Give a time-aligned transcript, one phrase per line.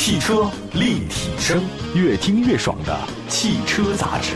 [0.00, 1.62] 汽车立体声，
[1.94, 4.32] 越听越爽的汽车杂志。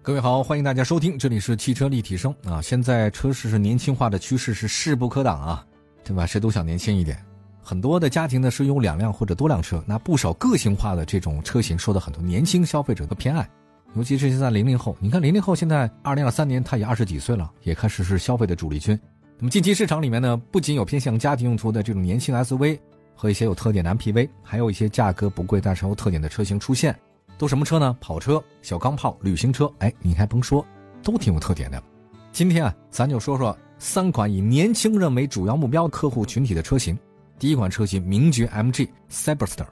[0.00, 2.62] 各位好，欢迎大家收听，这里是汽车立体声啊。
[2.62, 5.66] 现在车市是年轻化的趋势是势不可挡啊，
[6.02, 6.24] 对吧？
[6.24, 7.22] 谁都想年轻一点。
[7.62, 13.46] 很多的家庭呢是有两辆或者多辆车，那不少个性化的这种车型受到很多年轻消费者的偏爱，
[13.94, 14.96] 尤其是现在零零后。
[14.98, 18.98] 你看零零后现在二零二三年他也二十几岁了，也开始是消费的主力军。
[19.36, 22.78] 那么近期市场里面呢，不仅有偏向家庭用途的这种年轻 SUV
[23.14, 26.96] 和一些有特点的 MPV，还有一些价格不贵但是有特点的车型出现。
[27.36, 27.96] 都什么车呢？
[28.00, 29.70] 跑车、小钢炮、旅行车。
[29.80, 30.64] 哎，你还甭说，
[31.02, 31.82] 都挺有特点的。
[32.30, 36.96] 今天啊，咱就说说三款以年轻人为主要目标客户群体的车型。
[37.36, 39.66] 第一款车型名爵 MG Cyberster，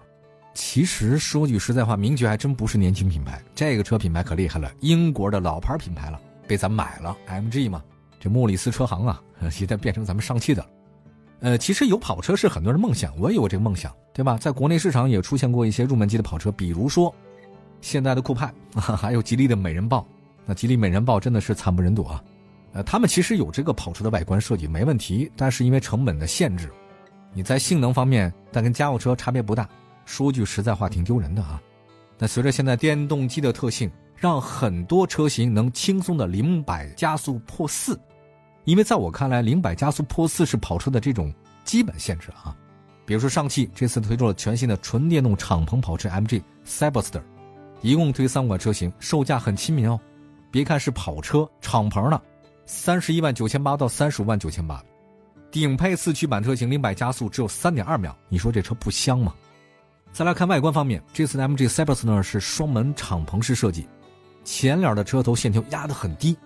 [0.54, 7.80] 其实说句实在话，名爵还真不是年轻品牌，这个车品牌可厉害了，英国的老牌品牌了，被咱买了 MG 嘛。
[8.22, 9.20] 这莫里斯车行啊，
[9.50, 10.68] 现在变成咱们上汽的了。
[11.40, 14.38] 呃，其实有跑车是很多人梦想，我也有这个梦想，对吧？
[14.38, 17.12] 在国内市场也出现过一些入门级的跑车，比如说
[17.80, 20.06] 现代的酷派， 还有吉利的美人豹。
[20.46, 22.22] 那吉利美人豹真的是惨不忍睹啊。
[22.74, 26.70] 呃，他们其实有这个跑车的外观设计没问题，但是因为成本的限制。
[27.34, 29.68] 你在性能方面，但跟家用车差别不大。
[30.04, 31.60] 说句实在话，挺丢人的啊。
[32.18, 37.98] 那随着现在电动机的特性，让很多车型能轻松的零百加速破四。
[38.64, 41.32] 因为在我看来，零百加速破四是跑车的这种
[41.64, 42.56] 基本限制啊。
[43.04, 47.20] 比如说上汽这次推出了全新的纯电动敞篷跑车 MG Cyberster，
[47.80, 49.98] 一共推三款车型，售价很亲民哦。
[50.50, 52.22] 别看是跑车敞篷的，
[52.64, 54.82] 三十一万九千八到三十五万九千八。
[55.50, 59.34] 顶配四驱版车型零百加速只有三点二秒，你说这车不香吗？
[60.12, 63.88] 再来看外观方面，这次的 MG Cyberster 是双门敞篷式设计，
[64.44, 66.36] 前脸的车头线条压得很低，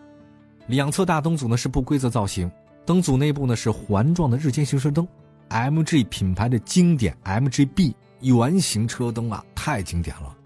[0.67, 2.50] 两侧大灯组呢是不规则造型，
[2.84, 5.06] 灯组内部呢是环状的日间行车灯
[5.48, 10.37] ，MG 品牌的经典 MGB 圆形车灯啊，太经典了，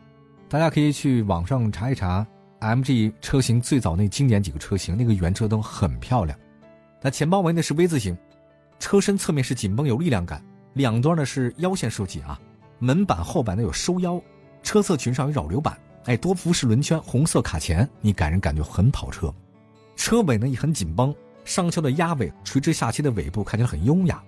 [0.49, 2.27] 大家可以去网上查一查
[2.61, 6.39] MG 车型最早那经典几个车型，那个圆车灯很漂亮。
[7.01, 8.17] 那前包围呢是 V 字形。
[8.79, 10.43] 车身侧面是紧绷有力量感，
[10.73, 12.41] 两端呢是腰线设计啊，
[12.79, 14.21] 门板后板呢有收腰，
[14.63, 19.33] 车侧裙上有扰流板，哎，多辐式轮圈，红色卡钳，你给人感觉很跑车。
[20.01, 24.25] 车尾呢也很紧绷，上翘的鸭尾，垂直下切的尾部看起来很优雅，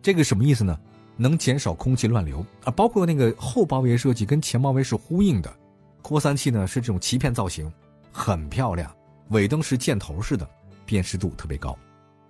[0.00, 0.78] 这个什么意思呢？
[1.16, 5.52] 能减少空气乱流啊，包括那个后包围设计跟前包围是呼应的，
[6.00, 7.70] 扩散器呢是这种鳍片造型，
[8.12, 8.88] 很漂亮，
[9.30, 10.48] 尾灯是箭头式的，
[10.84, 11.76] 辨识度特别高。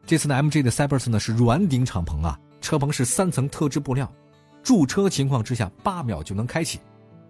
[0.06, 4.10] 这次的 MG 的 Cybers 呢是软顶敞篷啊，车棚是三层特制布料，
[4.62, 6.80] 驻车情况之下八秒就能开启，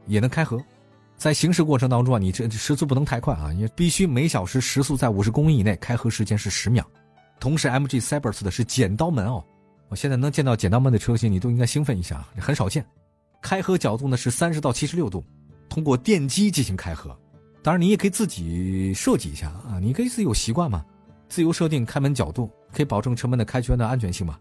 [0.06, 0.62] 也能开合。
[1.16, 6.86] 在行驶过程当中啊，你这时速不能太快啊，你必须每小时时速在五十公里以内，开合时间是十秒。
[7.40, 9.42] 同时，MG Cybers 的是剪刀门哦，
[9.88, 12.84] 我现在能见到剪刀门的车型，你都应该兴奋一下，很少见。
[13.40, 15.24] 开合角度呢是三十到七十六度，
[15.68, 17.16] 通过电机进行开合。
[17.62, 20.84] 当然，你也可以自己设计一下啊，你可以自己有习惯嘛。
[21.28, 24.38] 自由设定开门角度，可以保证车门的开圈的安全性嘛？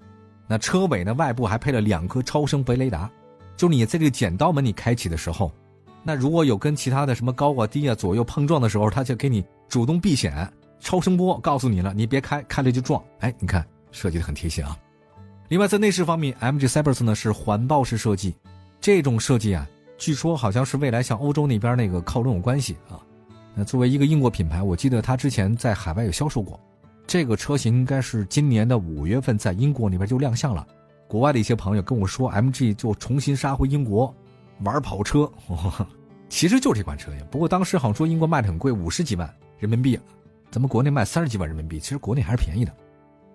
[0.47, 1.13] 那车尾呢？
[1.15, 3.09] 外部还配了两颗超声波雷达，
[3.57, 5.51] 就是你在这个剪刀门你开启的时候，
[6.07, 10.47] 那如果有跟其他的什么高啊低啊左右碰撞的时候，它就给你主动避险，
[10.79, 13.03] 超声波告诉你了，你别开，开了就撞。
[13.21, 14.77] 哎，你看设计的很贴心啊。
[15.49, 18.35] 另外在内饰方面，MG Cyberster 呢是环抱式设计，
[18.79, 19.67] 这种设计啊，
[19.97, 23.01] 据说好像是未来向欧洲那边那个靠拢有关系啊。
[23.55, 26.59] 那作为一个英国品牌，我记得它之前在海外有销售过。
[27.07, 30.67] 这个车型应该是今年的五月份在英国那边就亮相了，
[31.07, 34.13] 国外的一些朋友跟我说，MG 就重新杀回英国
[34.61, 35.29] 玩跑车，
[36.29, 37.19] 其实就是这款车呀。
[37.29, 39.99] 不过当时好像说英国卖的很贵，五十几万人民币，
[40.49, 42.75] 咱们国内卖三十几万人民币，其实国内还是便宜的。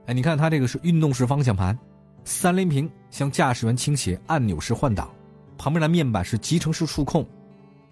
[0.07, 1.79] 哎，你看它这个是运动式方向盘，
[2.25, 5.11] 三连屏向驾驶员倾斜，按钮式换挡，
[5.57, 7.27] 旁边的面板是集成式触控，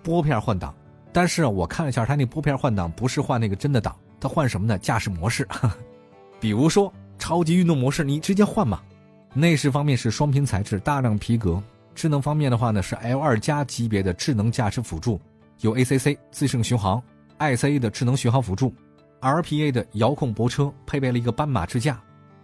[0.03, 0.75] 拨片换挡。
[1.13, 3.97] 但是我看了一下，它那拨片换挡不是换那个真的挡。
[4.21, 4.77] 它换什么呢？
[4.79, 5.47] 驾驶模式，
[6.41, 8.81] 比如说超级运动模式，你直接换嘛。
[9.33, 11.63] 内饰方面是双拼材质，大量皮革。
[11.99, 15.21] 智能方面的话呢，是 L 二加级别的智能驾驶辅助，
[15.63, 17.03] 有 ACC 自适应巡航
[17.41, 18.73] ，ICA 的智能巡航辅助
[19.21, 22.01] ，RPA 的遥控泊车，配备了一个斑马支架，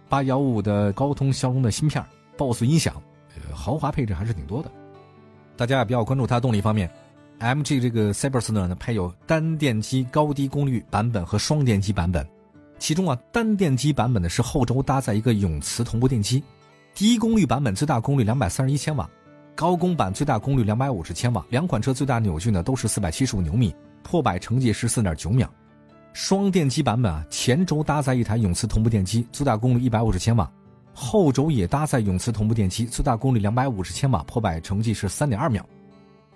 [0.09, 2.03] 八幺五的高通骁龙的芯片
[2.35, 3.01] ，BOSS 音响，
[3.33, 4.69] 呃豪华配置还是挺多的。
[5.55, 6.91] 大家也比较关注它动力方面。
[7.39, 12.27] MG 这个 Cyberster 呢，配有单电机高低功率版本和双电机版本。
[12.77, 16.43] 其中啊，单电机版本呢是后轴搭载一个永磁同步电机，
[16.93, 19.09] 低功率版本最大功率两百三十一千瓦，
[19.55, 21.45] 高功版最大功率两百五十千瓦。
[21.49, 23.73] 两款车最大扭矩呢都是四百七十五牛米，
[24.03, 25.49] 破百成绩是四点九秒。
[26.11, 30.49] 双电机版本啊，前轴搭载一台永磁同步电机，最大功率一百五十千瓦，
[30.93, 35.65] 后轴也搭载永磁同步电机，最大功率两百五十千瓦，破百成绩是三点二秒。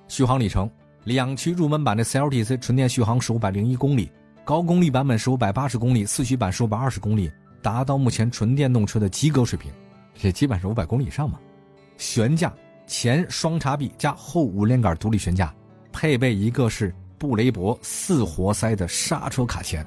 [0.07, 0.69] 续航里程，
[1.03, 4.09] 两驱入门版的 CLTC 纯电续航是五百零一公里，
[4.45, 7.29] 高功率版本是五百八十公里，四驱版是五百二十公里，
[7.61, 9.71] 达到目前纯电动车的及格水平，
[10.15, 11.37] 这基本是五百公里以上嘛。
[11.97, 12.53] 悬架
[12.89, 15.53] 前双叉臂加后五连杆独立悬架，
[15.93, 19.85] 配备一个是布雷博四活塞的刹车卡钳。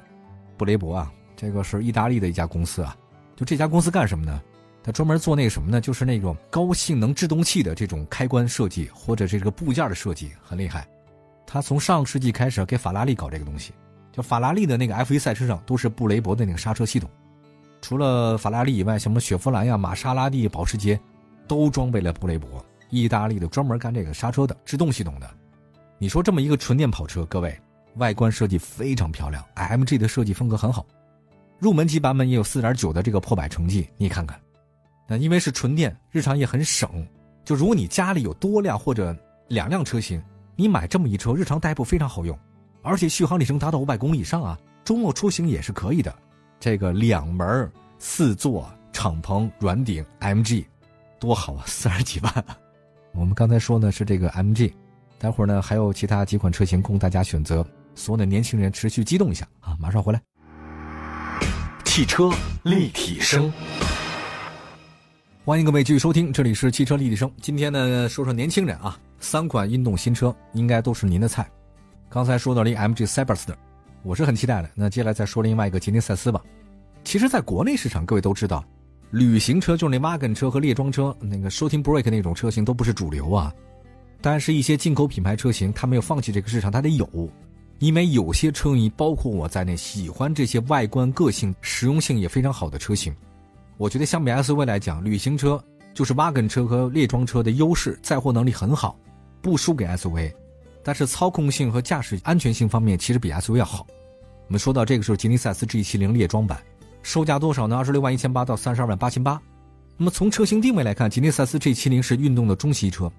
[0.57, 2.95] 布雷博啊，这个是意大利的一家公司啊，
[3.35, 4.41] 就这家公司干什么呢？
[4.81, 5.81] 他专门做那个什么呢？
[5.81, 10.87] 就是那种高性能制动器的这种开关设计，或者这个部件的设计很厉害。
[11.45, 13.73] 他从上世纪开始给法拉利搞这个东西，
[14.13, 17.09] 就法拉利的那个 F1 赛车上都是布雷博的那个刹车系统。
[17.81, 20.97] 除了法拉利以外，什么雪佛兰呀、玛莎拉蒂、保时捷，
[21.49, 22.65] 都装备了布雷博。
[22.93, 25.29] 意大利的专门干这个刹车的制动系统的。
[25.97, 27.59] 你说这么一个纯电跑车，各位
[27.95, 30.85] 外观设计非常漂亮，MG 的设计风格很好。
[31.59, 34.39] 入门级版本也有4.9的这个破百成绩，你看看。
[35.07, 37.07] 那因为是纯电，日常也很省。
[37.43, 39.15] 就如果你家里有多辆或者
[39.47, 40.21] 两辆车型，
[40.55, 42.37] 你买这么一车，日常代步非常好用，
[42.83, 46.13] 而且续航里程达到五百公里以上啊，周末出行也是可以的。
[46.59, 50.65] 这个两门四座敞篷软顶 MG，
[51.19, 52.45] 多好啊，四十几万。
[53.15, 54.73] 我们刚才说呢是这个 MG，
[55.19, 57.65] 待会儿呢还有其他几款车型供大家选择。
[57.95, 60.21] 所有的年轻人持续激动一下啊，马上回来。
[61.85, 62.31] 汽车
[62.63, 63.53] 立体声。
[65.45, 67.31] 欢迎各位继续收听，这里是汽车立体声。
[67.39, 71.47] 今天呢，说说年轻人啊，三款运动新车应该都是您的菜。
[72.09, 73.53] 刚才说到了 MG Cyberster，
[74.01, 74.69] 我是很期待的。
[74.73, 76.41] 那接下来再说另外一个吉尼赛斯吧。
[77.03, 78.65] 其实，在国内市场，各位都知道，
[79.13, 83.53] 旅行车就是那 wagon 车和列装车，那个 shooting break 那种车型都不是主流啊。
[84.19, 87.07] 但是，一些进口品牌车型，它没有放弃这个市场，它得有，
[87.77, 93.15] 因为有些车迷，包括我在内，喜欢这些外观、个性、实用性也非常好的车型。
[93.77, 95.63] 我觉得相比 SUV 来讲，旅行车
[95.93, 98.97] 就是 wagon 车和列装车的优势，载货能力很好，
[99.43, 100.33] 不输给 SUV，
[100.83, 103.85] 但是操控性和驾驶安全性方面其实比 SUV 要好。
[104.47, 106.59] 我们说到这个时候，吉尼赛斯 G70 列装版
[107.03, 107.77] 售价多少呢？
[107.77, 109.39] 二十六万一千八到三十二万八千八。
[109.95, 113.11] 那么从车型定位来看，吉尼赛斯 G70 是运动的中型车，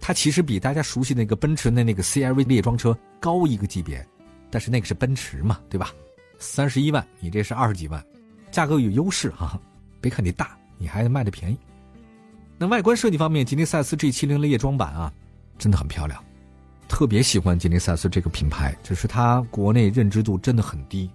[0.00, 4.06] 它其实比大家熟悉的那个奔驰的那个 CR-V 列装车高一个级别，
[4.50, 5.92] 但是那个是奔驰嘛，对吧？
[6.38, 8.02] 三十一万，你这是二十几万，
[8.50, 9.60] 价格有优势哈。
[10.00, 11.58] 别看你大，你还卖的便宜。
[12.56, 15.12] 那外观设计方面，吉尼赛斯 G70 列装版啊，
[15.58, 16.24] 真的很漂亮，
[16.88, 21.10] 特别喜欢吉尼赛斯这个品牌，只是它国内认知度真的很低。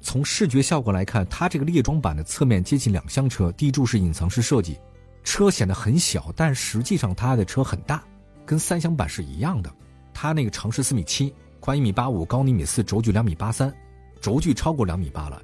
[0.00, 4.78] 从视觉效果来看，它这个列装版的侧面接近两厢车，地柱是隐藏式设计，
[5.24, 8.02] 车显得很小，但实际上它的车很大，
[8.46, 9.70] 跟三厢版是一样的。
[10.14, 13.74] 它那个长是四米七，宽一米八五，高一米四，轴距两米八三，
[14.20, 15.42] 轴距超过两米八了。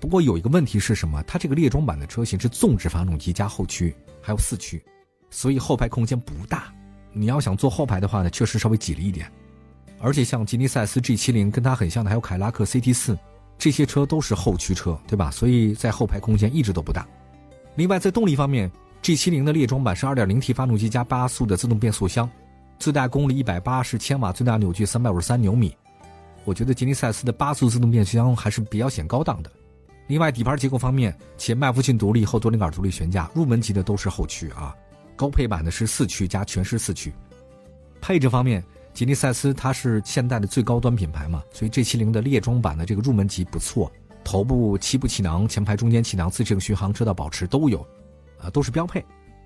[0.00, 1.22] 不过有一个问题是什么？
[1.24, 4.82] 它这个列装版的车型是纵置发动机加后驱，还有四驱，
[5.30, 6.72] 所以后排空间不大。
[7.12, 9.30] 你要想坐后排的话呢，确实稍微挤了一点。
[10.00, 13.16] 而且像吉尼赛斯 G70 跟它很像的还有凯拉克 CT4，
[13.62, 15.30] 这些车都是后驱车，对吧？
[15.30, 17.06] 所以在后排空间一直都不大。
[17.76, 18.68] 另外在动力方面
[19.04, 22.28] ，G70 的列装版是 2.0T 发动机加八速的自动变速箱，
[22.80, 25.72] 最大功率180千瓦，最大扭矩353牛米。
[26.44, 29.52] 我觉得吉尼赛斯的八速自动变速箱还是比较显高档的。
[30.08, 34.74] 另外，底盘结构方面，前麦弗逊独立后多连杆独立悬架，入门级的都是后驱啊，
[35.14, 37.12] 高配版的是四驱加全时四驱。
[38.00, 38.60] 配置方面，
[38.92, 43.90] 吉尼赛斯它是现代的最高端品牌嘛，所以 G70 的列装版的这个入门级不错，
[44.22, 47.86] 头部七部气囊、前排中间气囊、自适应巡航、车道保持都有，
[48.40, 49.04] 啊，都是标配。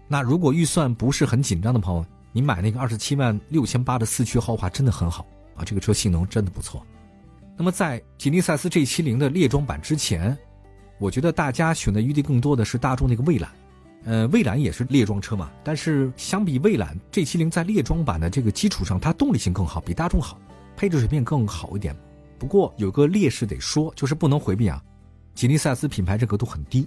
[0.08, 6.84] 那如果预算不是很紧张的朋友，你买那个二十七万六千八的四驱豪华真的很好啊，这个车性能真的不错。
[7.56, 10.36] 那么在吉尼赛斯 G70 的列装版之前。
[10.98, 13.50] 我觉得大家选的余地更多的是大众那个蔚揽，
[14.06, 20.40] 呃，蔚揽也是列装车嘛，但是相比蔚揽 G70 在列装版的这个基础上，它动力性更好，比大众好，
[20.76, 21.94] 配置水平更好一点。
[22.38, 24.80] 不过有个劣势得说，就是不能回避啊，
[25.34, 26.86] 吉尼赛斯品牌认可度很低，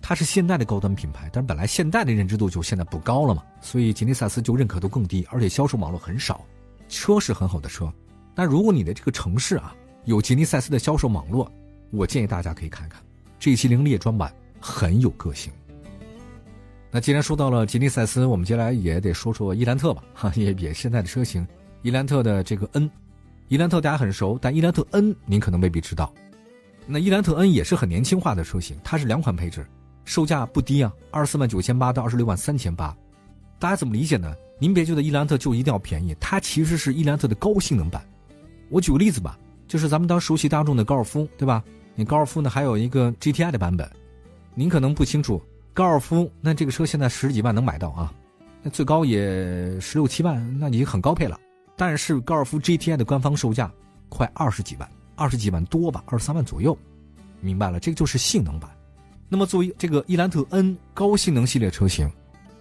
[0.00, 6.46] 它是现代的高端品牌，但是本来现代的认知度就现在不高了嘛，所以吉尼赛斯就认可度更低，而且销售网络很少。
[6.88, 7.92] 车是很好的车，
[8.36, 9.74] 但如果你的这个城市啊
[10.04, 11.50] 有吉尼赛斯的销售网络，
[11.90, 13.02] 我建议大家可以看看。
[13.40, 15.52] G70 列装版很有个性。
[16.96, 21.46] 那既然说到了吉利赛斯，我们接下来也得说说伊兰特吧，哈，也也现在的车型，
[21.82, 22.90] 伊兰特的这个 N，
[23.48, 26.10] 伊兰特大家很熟，但伊兰特 N 您可能未必知道。
[26.86, 29.66] 那伊兰特 N 也是很年轻化的车型，它是两款配置，
[30.06, 32.96] 售价不低啊，二十四万九千八到二十六万三千八。
[33.58, 34.34] 大家怎么理解呢？
[34.58, 38.02] 您别觉得伊兰特就一定要便宜，它其实是伊兰特的高性能版。
[38.70, 39.38] 我举个例子吧，
[39.68, 41.62] 就是咱们当熟悉大众的高尔夫，对吧？
[41.94, 43.86] 你高尔夫呢还有一个 GTI 的版本，
[44.54, 45.42] 您可能不清楚，
[45.76, 48.10] 高尔夫，那这个车现在十几万能买到啊，
[48.62, 51.38] 那最高也十六七万，那已经很高配了。
[51.76, 53.70] 但是高尔夫 GTI 的官方售价
[54.08, 56.74] 快二十几万，二十几万多吧，二十三万左右。
[57.42, 58.70] 明白了，这个就是性能版。
[59.28, 62.10] 那么作为这个伊兰特 N 高性能系列车型，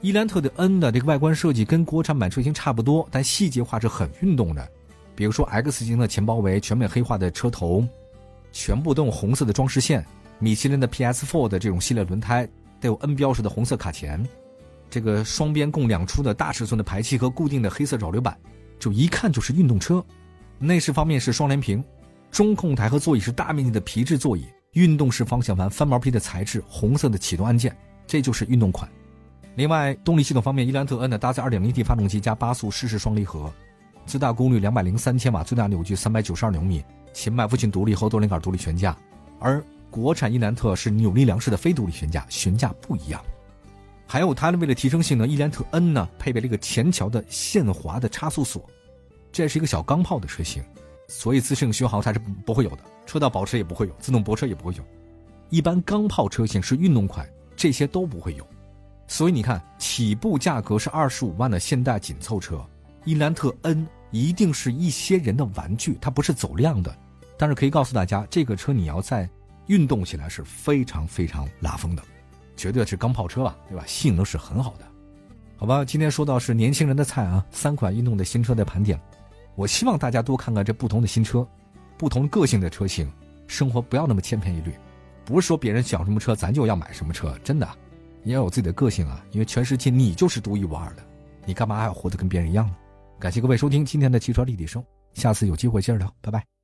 [0.01, 4.69] 伊兰特的 N 的这个外观设计跟国产版车型差不多，但细节化是很运动的。
[5.15, 7.81] 比如说 X 型的前包围，全面黑化的车头，
[8.51, 10.05] 全部都用红色的装饰线。
[10.37, 12.45] 米其林的 PS4 的这种系列轮胎。
[12.85, 14.23] 带有 N 标识的红色卡钳，
[14.91, 18.37] 这个双边共两出的大尺寸的排气和固定的黑色扰流板，
[18.77, 20.05] 就一看就是运动车。
[20.59, 21.83] 内饰方面是双联屏，
[22.29, 27.75] 中控台和座椅是大面积的皮质座椅，运动式方向盘翻毛皮的材质，红色的启动按键，
[28.05, 28.87] 这就是运动款。
[29.55, 33.51] 另外，动力系统方面，伊兰特 N 呢搭载 2.0T 发动机加八速湿式双离合，
[34.05, 38.95] 最大功率203千瓦，最大扭矩392牛米，前麦弗逊独立后多连杆独立悬架，
[39.39, 39.59] 而。
[39.95, 43.23] 国产伊兰特是扭力梁式的非独立悬架，悬架不一样。
[44.05, 48.69] 还有它呢，为了提升性能，伊兰特 N 呢配备了一个前桥的限滑的差速锁，
[49.31, 50.61] 这是一个小钢炮的车型，
[51.07, 54.83] 所以自适应巡航它是不会有的，车道保持也不会有，自动泊车也不会有。
[55.49, 57.25] 一般钢炮车型是运动款，
[57.55, 58.45] 这些都不会有。
[59.07, 62.61] 所以你看，起步价格是二十五万的现代紧凑车，
[63.05, 66.93] 伊兰特 N 一定是一些人的玩具，它不是走量的。
[67.37, 69.29] 但是可以告诉大家，这个车你要在。
[69.67, 72.03] 运动起来是非常非常拉风的，
[72.55, 73.83] 绝对是钢炮车吧，对吧？
[73.85, 74.85] 性能是很好的，
[75.57, 75.83] 好吧？
[75.83, 78.99] 今天说到是年轻人的菜啊，三款运动的新车的盘点，
[79.55, 81.47] 我希望大家多看看这不同的新车，
[81.97, 83.11] 不同个性的车型，
[83.47, 84.73] 生活不要那么千篇一律，
[85.23, 87.67] 不是说别人想什么车咱就要买什么车，真的，
[88.23, 91.03] 你要有自己的个性啊，因为全世界你就是独一无二的，
[91.45, 92.75] 你干嘛还要活得跟别人一样呢？
[93.19, 96.54] 感谢各位收听今天的汽车立体声，下次有机会接着聊，拜拜。